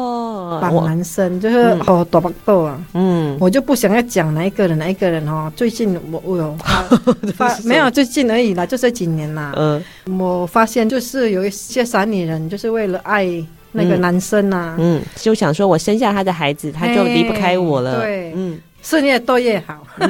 [0.61, 5.53] 绑男生就是哦多把豆啊，嗯，我就不想要讲哪一个人哪一个人哦。
[5.57, 6.57] 最近我我有
[7.37, 9.53] 发没有最近而已啦，就这几年啦。
[9.57, 9.83] 嗯，
[10.19, 13.29] 我发现就是有一些傻女人，就是为了爱
[13.73, 18.01] 那个男生啊，嗯，就想说我生下他的孩子，他就离不开我了。
[18.01, 19.87] 对，嗯，是越多越好，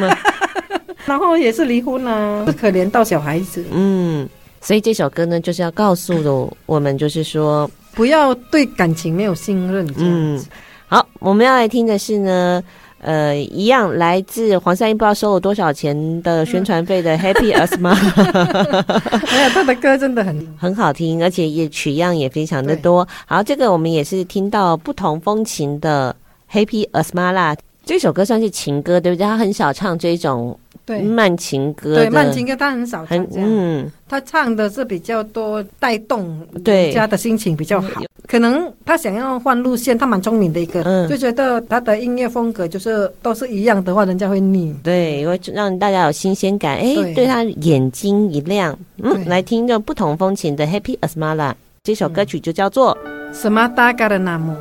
[1.06, 3.64] 然后也是离婚了，不可怜到小孩子。
[3.72, 4.28] 嗯，
[4.60, 7.70] 所以这首歌呢，就是要告诉的我们，就是说。
[7.94, 9.86] 不要对感情没有信任。
[9.96, 10.42] 嗯，
[10.88, 12.62] 好，我们要来听的是呢，
[13.00, 17.94] 呃，一样来自黄山一，不知道收了多少钱的宣传费的 Happy Asmara。
[19.32, 23.06] 没有，他的歌真的很 很好听，而且也取样也非常的多。
[23.26, 26.14] 好，这个我们也是听到不同风情的
[26.50, 27.56] Happy Asmara。
[27.84, 29.26] 这首歌算是情歌，对不对？
[29.26, 30.58] 他很少唱这种。
[30.86, 33.48] 对慢情歌，对慢情歌，他很少唱这样。
[33.50, 38.02] 嗯，他唱的是比较多带动人家的心情比较好。
[38.26, 44.74] 可能他想要换路线，他蛮聪明的一个，嗯，就觉得他的音乐风格就是都是一样的话，人家会腻。
[44.82, 46.76] 对，会让大家有新鲜感。
[46.76, 48.76] 哎，对他眼睛一亮。
[49.02, 52.96] 嗯，来听这不同风情的 Happy Asmara 这首歌曲就叫做
[53.32, 54.54] Semata Karenamu，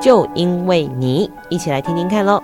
[0.00, 2.42] 就因为你，一起来听听看喽。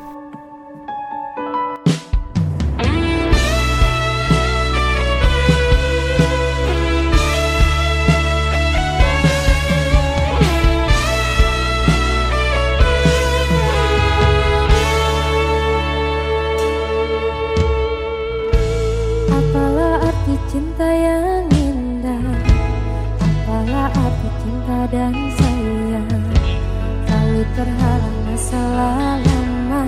[27.61, 29.85] terhalang masalah lama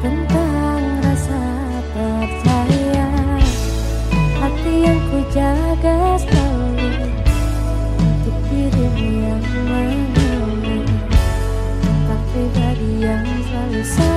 [0.00, 1.40] tentang rasa
[1.92, 3.08] percaya.
[4.40, 6.88] Hati yang ku jaga selalu
[8.00, 10.88] untuk dirimu yang menunggu
[11.84, 14.15] tentang pribadi yang selalu sayang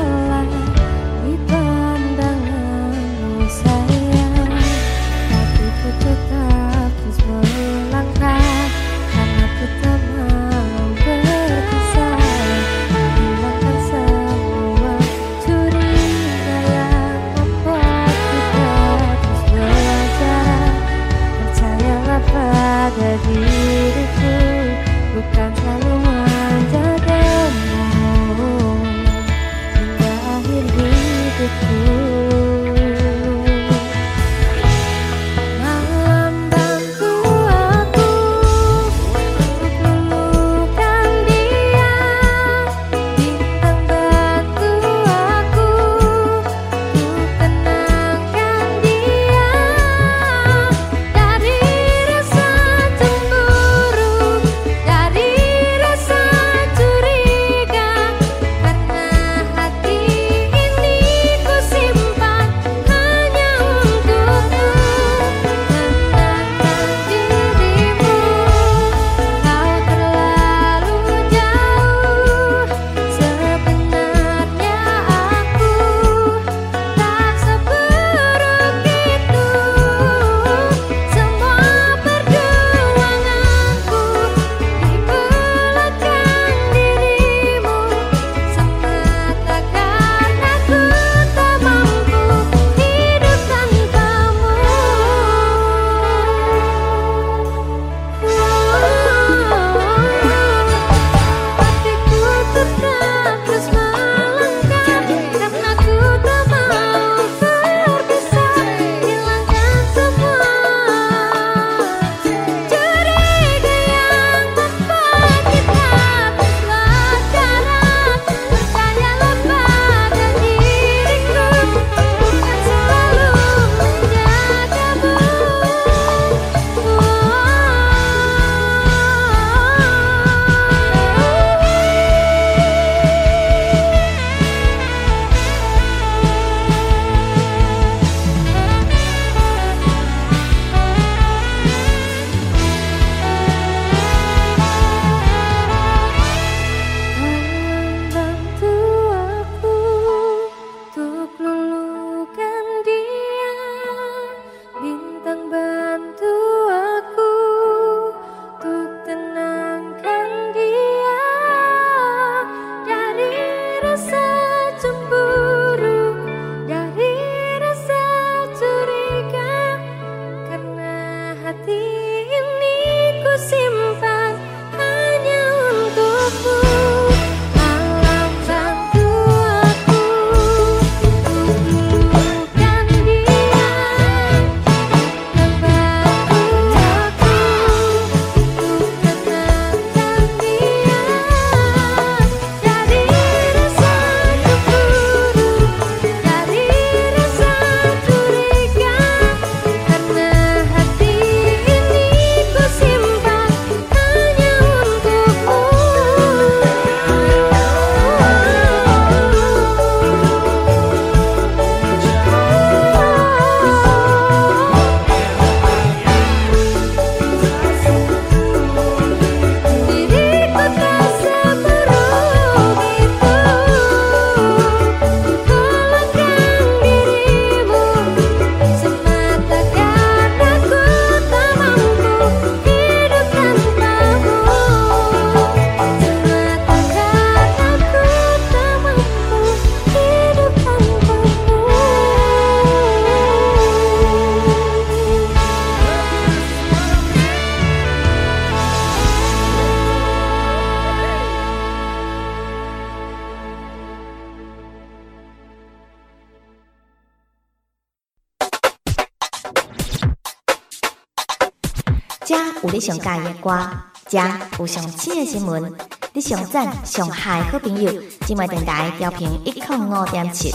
[262.90, 263.70] 上喜欢的歌，
[264.08, 264.18] 这
[264.58, 265.72] 有上新的新闻，
[266.12, 267.94] 你上赞上嗨好朋友，
[268.26, 270.52] 今麦电台调频一零五点七。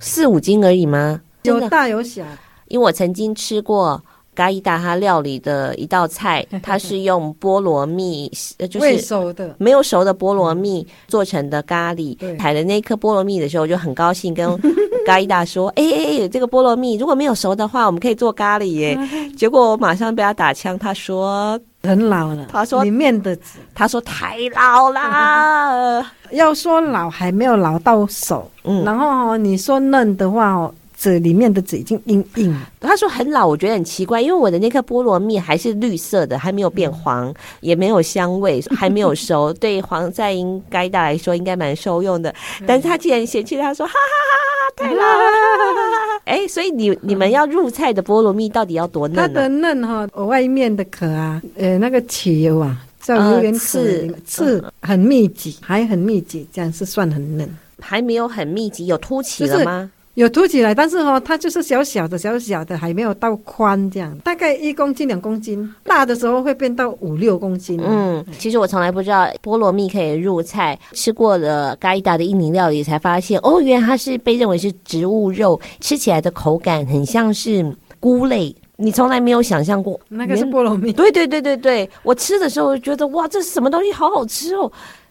[0.00, 1.20] 四五斤而已吗？
[1.42, 2.22] 有大有小，
[2.66, 4.02] 因为我曾经吃过。
[4.38, 8.30] 咖喱达他料理的一道菜， 它是用菠萝蜜，
[8.70, 12.16] 就是熟的、没有熟的菠萝蜜做成的咖喱。
[12.38, 14.48] 采了那颗菠萝蜜的时候，我就很高兴，跟
[15.04, 18.96] 咖喱达说：“哎哎哎，这个菠萝蜜如果没有熟的话，我们可以做咖喱耶。
[19.36, 22.46] ”结果我马上被他打枪，他说很老了。
[22.52, 26.12] 他说里面的籽，他说太老啦。
[26.30, 30.72] 要说老还没有老到手，嗯，然后你说嫩的话哦。
[31.00, 32.68] 这里面的籽已经硬硬了。
[32.80, 39.52] 他说很老，我觉得很奇怪，因为我的那颗菠萝蜜还是绿色的，还没有变黄，也没有香味， 还没有熟。
[39.52, 42.34] 对黄在英该大来说应该蛮受用的，
[42.66, 46.20] 但是他竟然嫌弃他说哈哈哈哈，太老了。
[46.26, 49.16] 哎，所以你你们要入菜的菠萝蜜到底要多嫩？
[49.16, 57.48] 它的嫩哈，外面的壳啊，呃，那个球啊，在榴莲刺刺很密集，还很密集，这样是算很嫩，
[57.80, 59.90] 还没有很密集，有凸起了吗？
[60.18, 67.80] 有凸起来，但是哦，它就是小小的、小小的，还没有到宽这样，大概一公斤、两公斤，大的时候会变到五六公斤。
[67.80, 77.64] 嗯，其实我从来不知道菠萝蜜可以入菜，吃过了咖喱达的印尼料理才发现，哦，原来它是被认为是植物肉，吃起来的口感很像是
[78.00, 80.92] 菇类，你从来没有想象过那个是菠萝蜜。
[80.92, 84.70] 对对对对对，我吃的时候觉得哇，这是什么东西，好好吃哦。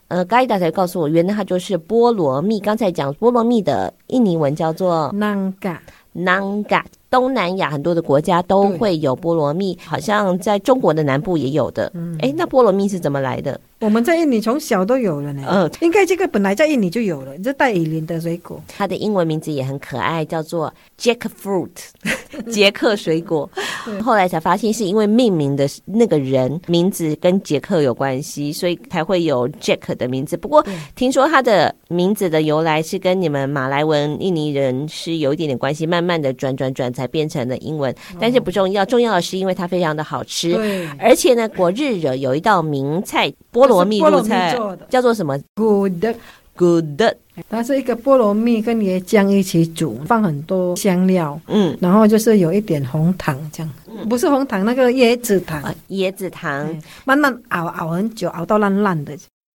[0.10, 2.60] 呃，咖喱达才告诉我，原来它就是菠萝蜜。
[2.60, 6.84] 刚才讲菠萝蜜的印尼文叫做 nangka，nangka。
[7.10, 11.86] 东南亚很多的国家都会有菠萝蜜，好像在中国的南部也有的。
[12.20, 13.60] 哎、嗯，那菠萝蜜是怎么来的？
[13.80, 15.43] 我们在印尼从小都有了呢。
[15.47, 18.61] 嗯，应该这个本来在印尼就有了，这带雨林的水果。
[18.67, 21.69] 它的英文名字也很可爱，叫做 Jackfruit，
[22.51, 23.47] 杰克水果。
[24.03, 30.36] 后来才发现是因为命名的那个人名字跟杰克有关系，所以才会有 Jack 的名字。
[30.36, 30.65] 不过
[30.95, 36.88] 听说它的名字的由来是跟你们马来文印尼人是有一点点关系，慢慢的转转转。
[36.97, 40.57] 才变成了英文，但是不重要，重要的是因为它非常的好吃，
[40.97, 43.32] 而且呢，果日惹有一道名菜
[43.68, 44.57] 菠萝蜜入菜，
[44.89, 46.05] 叫做什么？Good。
[46.59, 47.03] Good，
[47.51, 59.15] 它是一个菠萝蜜跟椰浆一起煮，放很多香料，嗯，然后就是有一点红糖这样，嗯、不是红糖，那个椰子糖，啊、椰子糖，慢慢熬熬很久，熬到烂烂的。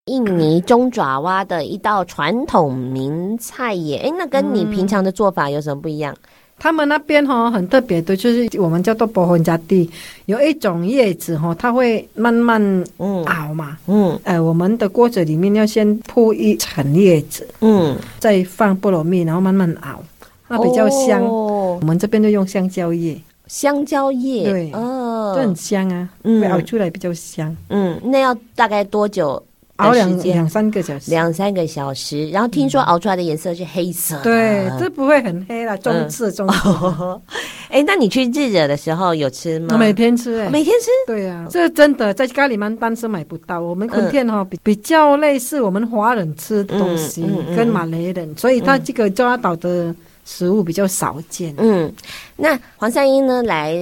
[0.06, 6.12] 印尼中爪哇的一道传统名菜耶，哎，那跟你平常的做法有什么不一样？
[6.12, 6.28] 嗯
[6.58, 9.88] 他们那边哈很特别的，就是我们叫做薄荷加地，
[10.26, 12.60] 有一种叶子哈，它会慢慢
[12.98, 20.02] 熬嘛，嗯，嗯，呃，我们的锅子里面要先铺一层叶子，嗯，再放菠萝蜜，然后慢慢熬，
[20.48, 21.22] 那比较香。
[21.22, 29.40] 哦、我们这边就用香蕉叶，香蕉叶，对，哦，就很香啊，嗯，熬出来比较香，嗯，那要大概多久？
[29.78, 37.22] 熬两两三个小时，两三个小时，然后听说熬出来的颜色是黑色的，对，这不会很黑了，棕色中色。
[37.70, 39.76] 哎，那你去日惹的时候有吃吗？
[39.78, 40.88] 每天吃，哎，每天吃。
[41.06, 43.60] 对呀，这真的在咖喱曼丹是买不到。
[43.60, 47.24] 我们垦田哈比比较类似我们华人吃的东西，
[47.56, 49.94] 跟马来人，所以他这个爪哇岛的。
[50.28, 51.54] 食物比较少见。
[51.56, 51.90] 嗯，
[52.36, 53.74] 那黄三英呢来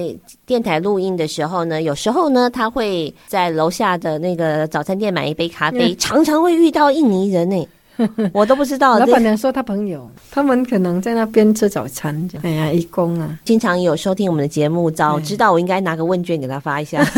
[0.45, 7.67] 电台录音的时候呢，有时候呢他会在楼下的那个早餐店买一杯咖啡，嗯、常常会遇到印尼人呢。
[8.31, 8.97] 我都不知道。
[8.97, 12.29] 老板娘说他朋友，他们可能在那边吃早餐。
[12.43, 17.03] 哎呀，义工啊，经常有收听我们的节目，早知道我应该拿个问卷给他发一下。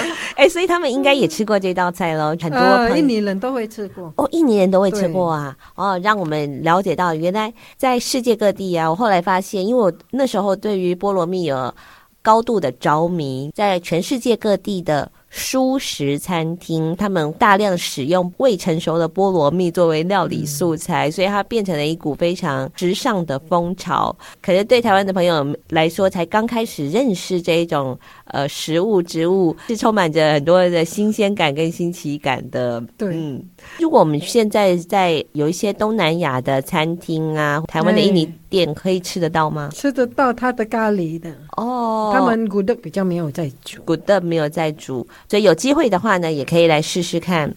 [0.36, 5.56] 哎、欸，所以他们应该也吃过这道菜喽，很多、呃、印尼人都会吃过哦，印尼人都会吃过啊。
[5.74, 11.74] 哦，让我们了解到，原来在世界各地啊，我后来发现，因为我那时候对于菠萝蜜有
[12.22, 15.10] 高度的着迷，在全世界各地的。
[15.32, 24.14] 蔬食餐厅，他们大量使用未成熟的菠萝蜜作为料理素材，嗯、所以它变成了一股非常时尚的风潮。
[24.42, 32.82] 可是对台湾的朋友来说，才刚开始认识这一种呃食物植物，是充满着很多的新鲜感跟新奇感的。
[32.98, 33.42] 对，嗯，
[33.78, 39.70] 如果我们现在在有一些东南亚的餐厅啊，台湾的印尼店，可以吃得到吗？
[39.72, 41.32] 吃得到他的咖喱的。
[41.56, 45.06] 哦，他们古德比较没有在煮，古德没有在煮。
[45.28, 47.54] 所以有机会的话呢，也可以来试试看。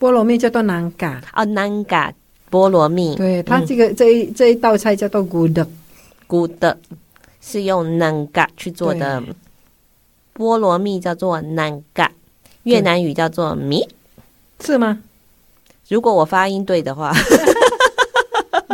[0.00, 1.22] 菠萝蜜叫做南嘎。
[1.34, 2.12] 哦，南嘎
[2.50, 3.14] 菠萝蜜。
[3.14, 5.64] 对，它这个、嗯、这一这一道菜叫做古德，
[6.26, 6.76] 古德
[7.40, 9.22] 是用南嘎去做的。
[10.36, 12.10] 菠萝蜜，叫做南嘎，
[12.64, 13.86] 越南语叫做米，
[14.60, 14.98] 是吗？
[15.88, 17.14] 如果我发音对的话。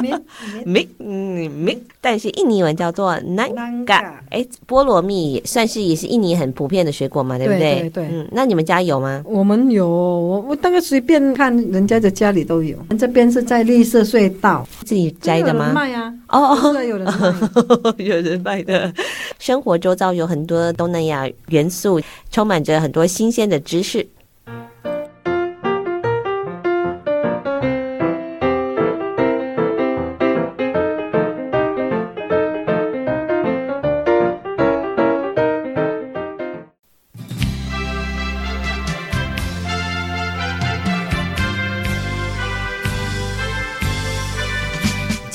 [0.65, 3.51] 蜜，嗯，没，但是印尼文叫做南
[3.85, 7.59] 嘎，哎，菠萝蜜算是也是印尼很普遍的水果嘛，对不对？
[7.59, 8.09] 对对，对。
[8.11, 9.23] 嗯，那你们家有吗？
[9.27, 12.77] 我们有，我我大概随便看人家的家里都有。
[12.99, 15.73] 这边是在绿色隧道自己摘的吗？
[15.73, 18.93] 卖啊，哦哦，有人卖， 有人卖的。
[19.39, 24.07] 生活周遭有很多东南亚元素，充满着很多新鲜的知识。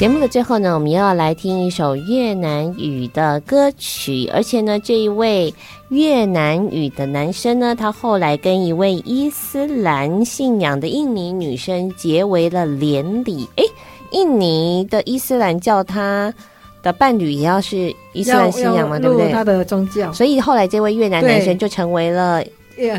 [0.03, 5.53] 节目的最后呢，我们又要来听一首越南语的歌曲，而且呢，这一位
[5.87, 13.47] 越南语的男生呢，他后来跟一位伊斯兰信仰的印尼女生结为了连理。
[13.55, 13.63] 诶，
[14.11, 16.33] 印尼的伊斯兰教他
[16.81, 19.31] 的伴侣也要是伊斯兰信仰嘛，对不对？
[19.31, 20.11] 他的宗教。
[20.11, 22.43] 所以后来这位越南男生就成为了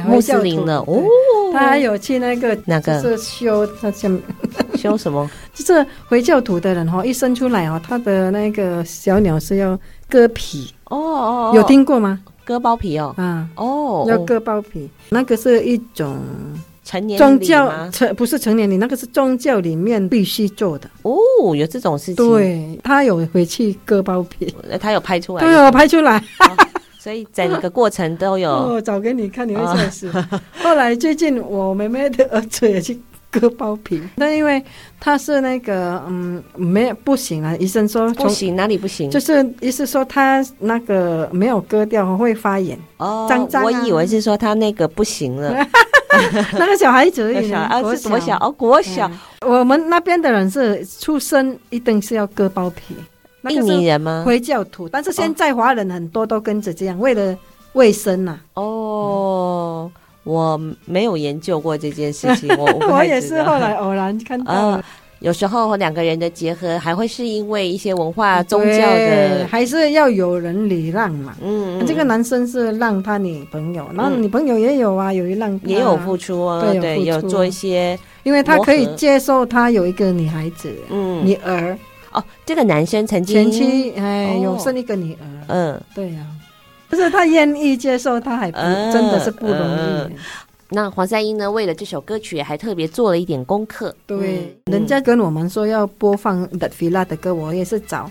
[0.07, 0.79] 穆斯林的。
[0.79, 1.03] 哦，
[1.53, 3.01] 他还有去那个那个。
[3.01, 4.19] 是修他像。
[4.77, 5.31] 修什么？
[5.55, 9.79] 就是回教徒的人哈，一生出来哦，他的那个小鸟是要
[10.11, 10.71] 割皮。
[10.91, 12.21] 哦哦，有听过吗？
[12.45, 13.49] 割包皮哦，啊。
[13.57, 16.19] 哦，要割包皮，那个是一种
[16.85, 20.91] 成年宗教成不是成年礼，那个是宗教里面必须做的。
[21.03, 21.17] 哦，
[21.57, 22.17] 有这种事情。
[22.17, 26.23] 对，他有回去割包皮，他有拍出来，对，我拍出来，
[27.05, 28.51] 所以整个过程都有。
[28.73, 30.11] 我找给你看，你会笑死。
[30.63, 32.99] 后来最近我妹妹的儿子也去。
[33.35, 34.63] 割包皮，那因为
[35.01, 39.11] 他是那个嗯，没有不行啊，医生说不行，哪里不行？
[39.11, 43.65] 就是意思说他那个没有割掉会发炎哦，脏脏、啊。
[43.65, 45.53] 我以为是说他那个不行了，
[46.57, 49.11] 那个小孩子而已啊，是国小哦，国小。
[49.45, 52.95] 我们那边的人是出生一定是要割包皮，
[53.51, 54.23] 印尼人吗？
[54.27, 57.37] 回教徒，但是现在华人很多都跟着这样，为了
[57.73, 58.63] 卫生呐、啊。
[58.63, 59.91] 哦。
[59.95, 64.83] 嗯我没有研究过这件事情，我 我，也是后来偶然看到、呃。
[65.21, 71.37] 有时候两个人的结合，还会是因为一些文化、宗教的，还是要有人礼让嘛。
[71.43, 81.77] 嗯，嗯，这个男生是让他女朋友，然后女朋友也有啊，有一让也有付出啊，对，对，有做一些，因为他可以接受他有一个女孩子，嗯，女儿。
[82.15, 86.43] 哦，这个男生曾经前妻哎、哦、有生一个女儿，嗯，对呀、啊。
[86.91, 90.11] 就是他愿意接受，他还不、呃、真的是不容易、呃。
[90.69, 91.51] 那黄赛英呢？
[91.51, 93.95] 为了这首歌曲，还特别做了一点功课。
[94.07, 98.09] 对、嗯，人家跟我们说要播放的菲拉的歌，我也是找。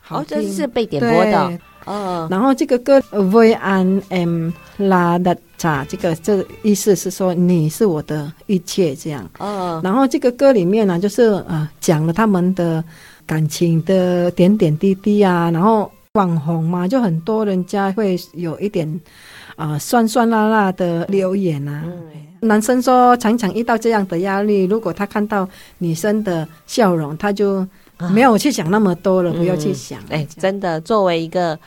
[0.00, 1.58] 好，这是被点播的。
[1.84, 2.26] 哦。
[2.30, 9.28] 然后这个歌 An Em La Dat Cha，这个这个意思是说你是我的一切这样。
[9.38, 9.80] 哦。
[9.84, 12.82] 然后这个歌里面呢，就是呃讲了他们的
[13.32, 15.90] 感情的点点滴滴啊，然后。
[16.14, 18.86] 网红嘛，就很多人家会有一点
[19.56, 22.46] 啊、呃、酸酸辣辣的留言啊、嗯。
[22.46, 27.66] 男生说常常遇到这样的压力，如果他看到女生的笑容，他就
[28.12, 29.98] 没有去想那么多了，啊、不要去想。
[30.10, 31.58] 哎、真的，作为一个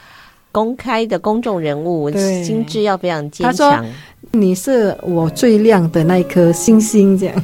[0.51, 3.51] 公开的公众人物，心智要非常坚强。
[3.51, 3.85] 他说
[4.29, 7.35] ：“你是我最亮的那一颗星星。”这样，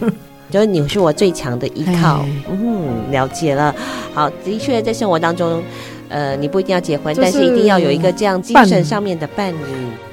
[0.52, 2.24] 就是你是我最强的依靠。
[2.49, 3.74] 嗯，了解了。
[4.14, 5.64] 好，的确在生活当中。
[6.14, 9.64] 呃，你不一定要结婚，但是一定要有一个这样精神上面的伴侣。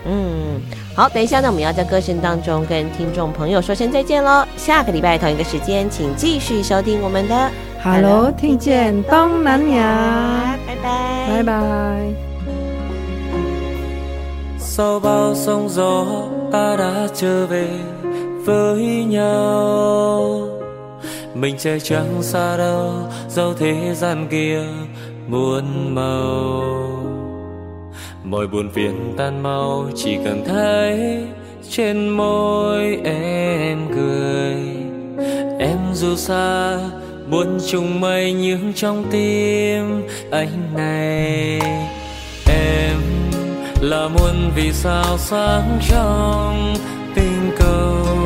[0.07, 0.61] 嗯，
[0.95, 4.47] 好，等一下呢，我们要在歌声当中跟听众朋友说声再见喽。
[4.57, 7.51] 下个礼拜同一个时间，请继续收听我们的
[7.83, 12.15] Hello，听见东南亚，拜拜，拜拜。
[14.61, 16.05] Sau bao sóng gió
[16.53, 17.67] ta đã trở về
[18.45, 20.49] với nhau.
[21.35, 22.93] Mình sẽ chẳng xa đâu
[23.29, 24.63] dẫu thế gian kia
[25.29, 27.09] muôn màu.
[28.25, 31.25] Mọi buồn phiền tan mau, chỉ cần thấy
[31.71, 34.55] trên môi em cười.
[35.59, 36.79] Em dù xa
[37.31, 41.61] buồn trùng mây nhưng trong tim anh này.
[42.47, 42.97] Em
[43.81, 46.75] là muôn vì sao sáng trong
[47.15, 48.18] tình cầu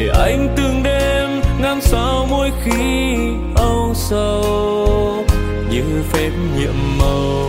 [0.00, 3.16] để anh từng đêm ngắm sao mỗi khi
[3.56, 5.24] âu sầu.
[5.70, 7.46] Như phép nhiệm màu,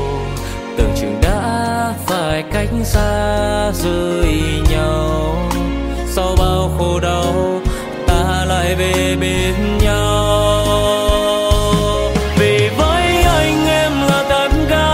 [0.77, 4.33] tưởng chừng đã phải cách xa rời
[4.71, 5.35] nhau.
[6.07, 7.61] Sau bao khổ đau,
[8.07, 10.65] ta lại về bên nhau.
[12.37, 14.93] Vì với anh em là tất cả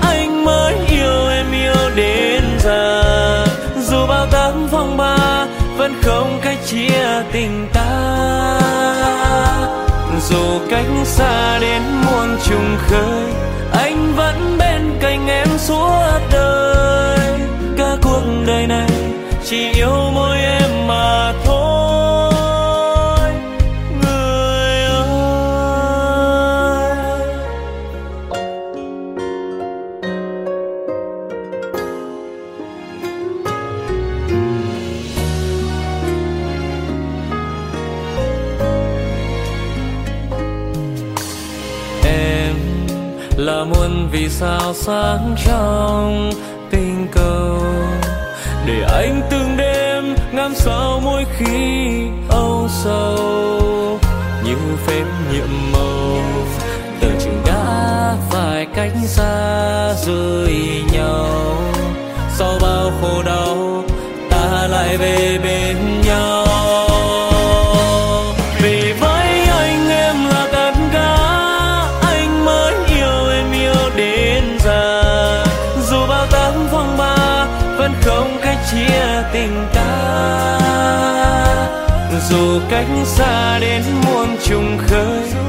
[0.00, 3.46] anh mới yêu em yêu đến giờ
[3.80, 5.46] dù bao tám phong ba
[5.76, 8.60] vẫn không cách chia tình ta.
[10.30, 13.32] Dù cách xa đến muôn trùng khơi,
[13.72, 17.40] anh vẫn bên cạnh em suốt đời.
[17.78, 18.90] Cả cuộc đời này
[19.44, 21.43] chỉ yêu mỗi em mà thôi
[44.40, 46.30] sao sáng trong
[46.70, 47.62] tình cầu.
[48.66, 53.98] Để anh từng đêm ngắm sao mỗi khi âu sầu.
[54.44, 54.56] Như
[54.86, 56.22] phép nhiệm màu
[57.00, 61.56] từ chừng đã phải cách xa rời nhau.
[62.36, 63.84] Sau bao khổ đau,
[64.30, 65.76] ta lại về bên
[82.70, 85.43] cách xa đến muôn trùng khơi.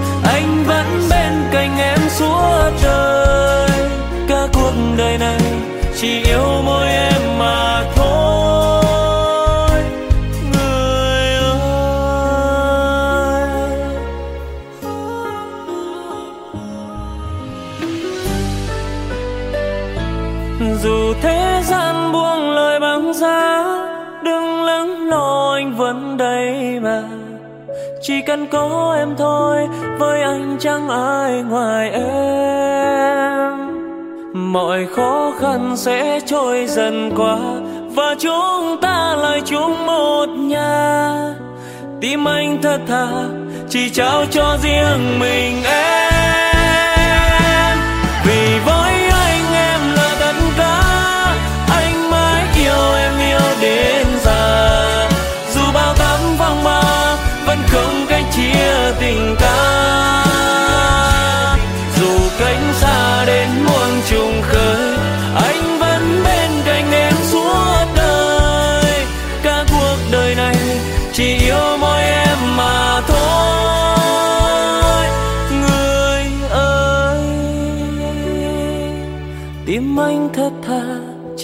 [25.78, 27.04] Vẫn đây mà.
[28.02, 29.68] Chỉ cần có em thôi,
[30.00, 32.06] với anh chẳng ai ngoài em.
[34.34, 37.38] Mọi khó khăn sẽ trôi dần qua,
[37.96, 41.16] và chúng ta lại chung một nhà.
[42.02, 43.08] Tim anh thật thà,
[43.70, 46.15] chỉ trao cho riêng mình em.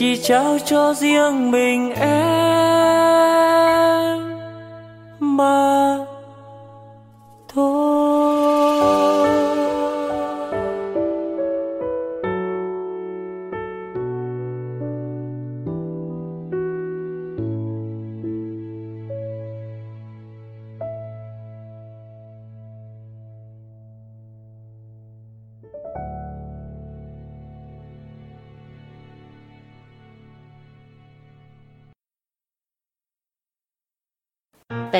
[0.01, 2.19] Chỉ trao cho riêng mình em
[5.19, 5.97] mà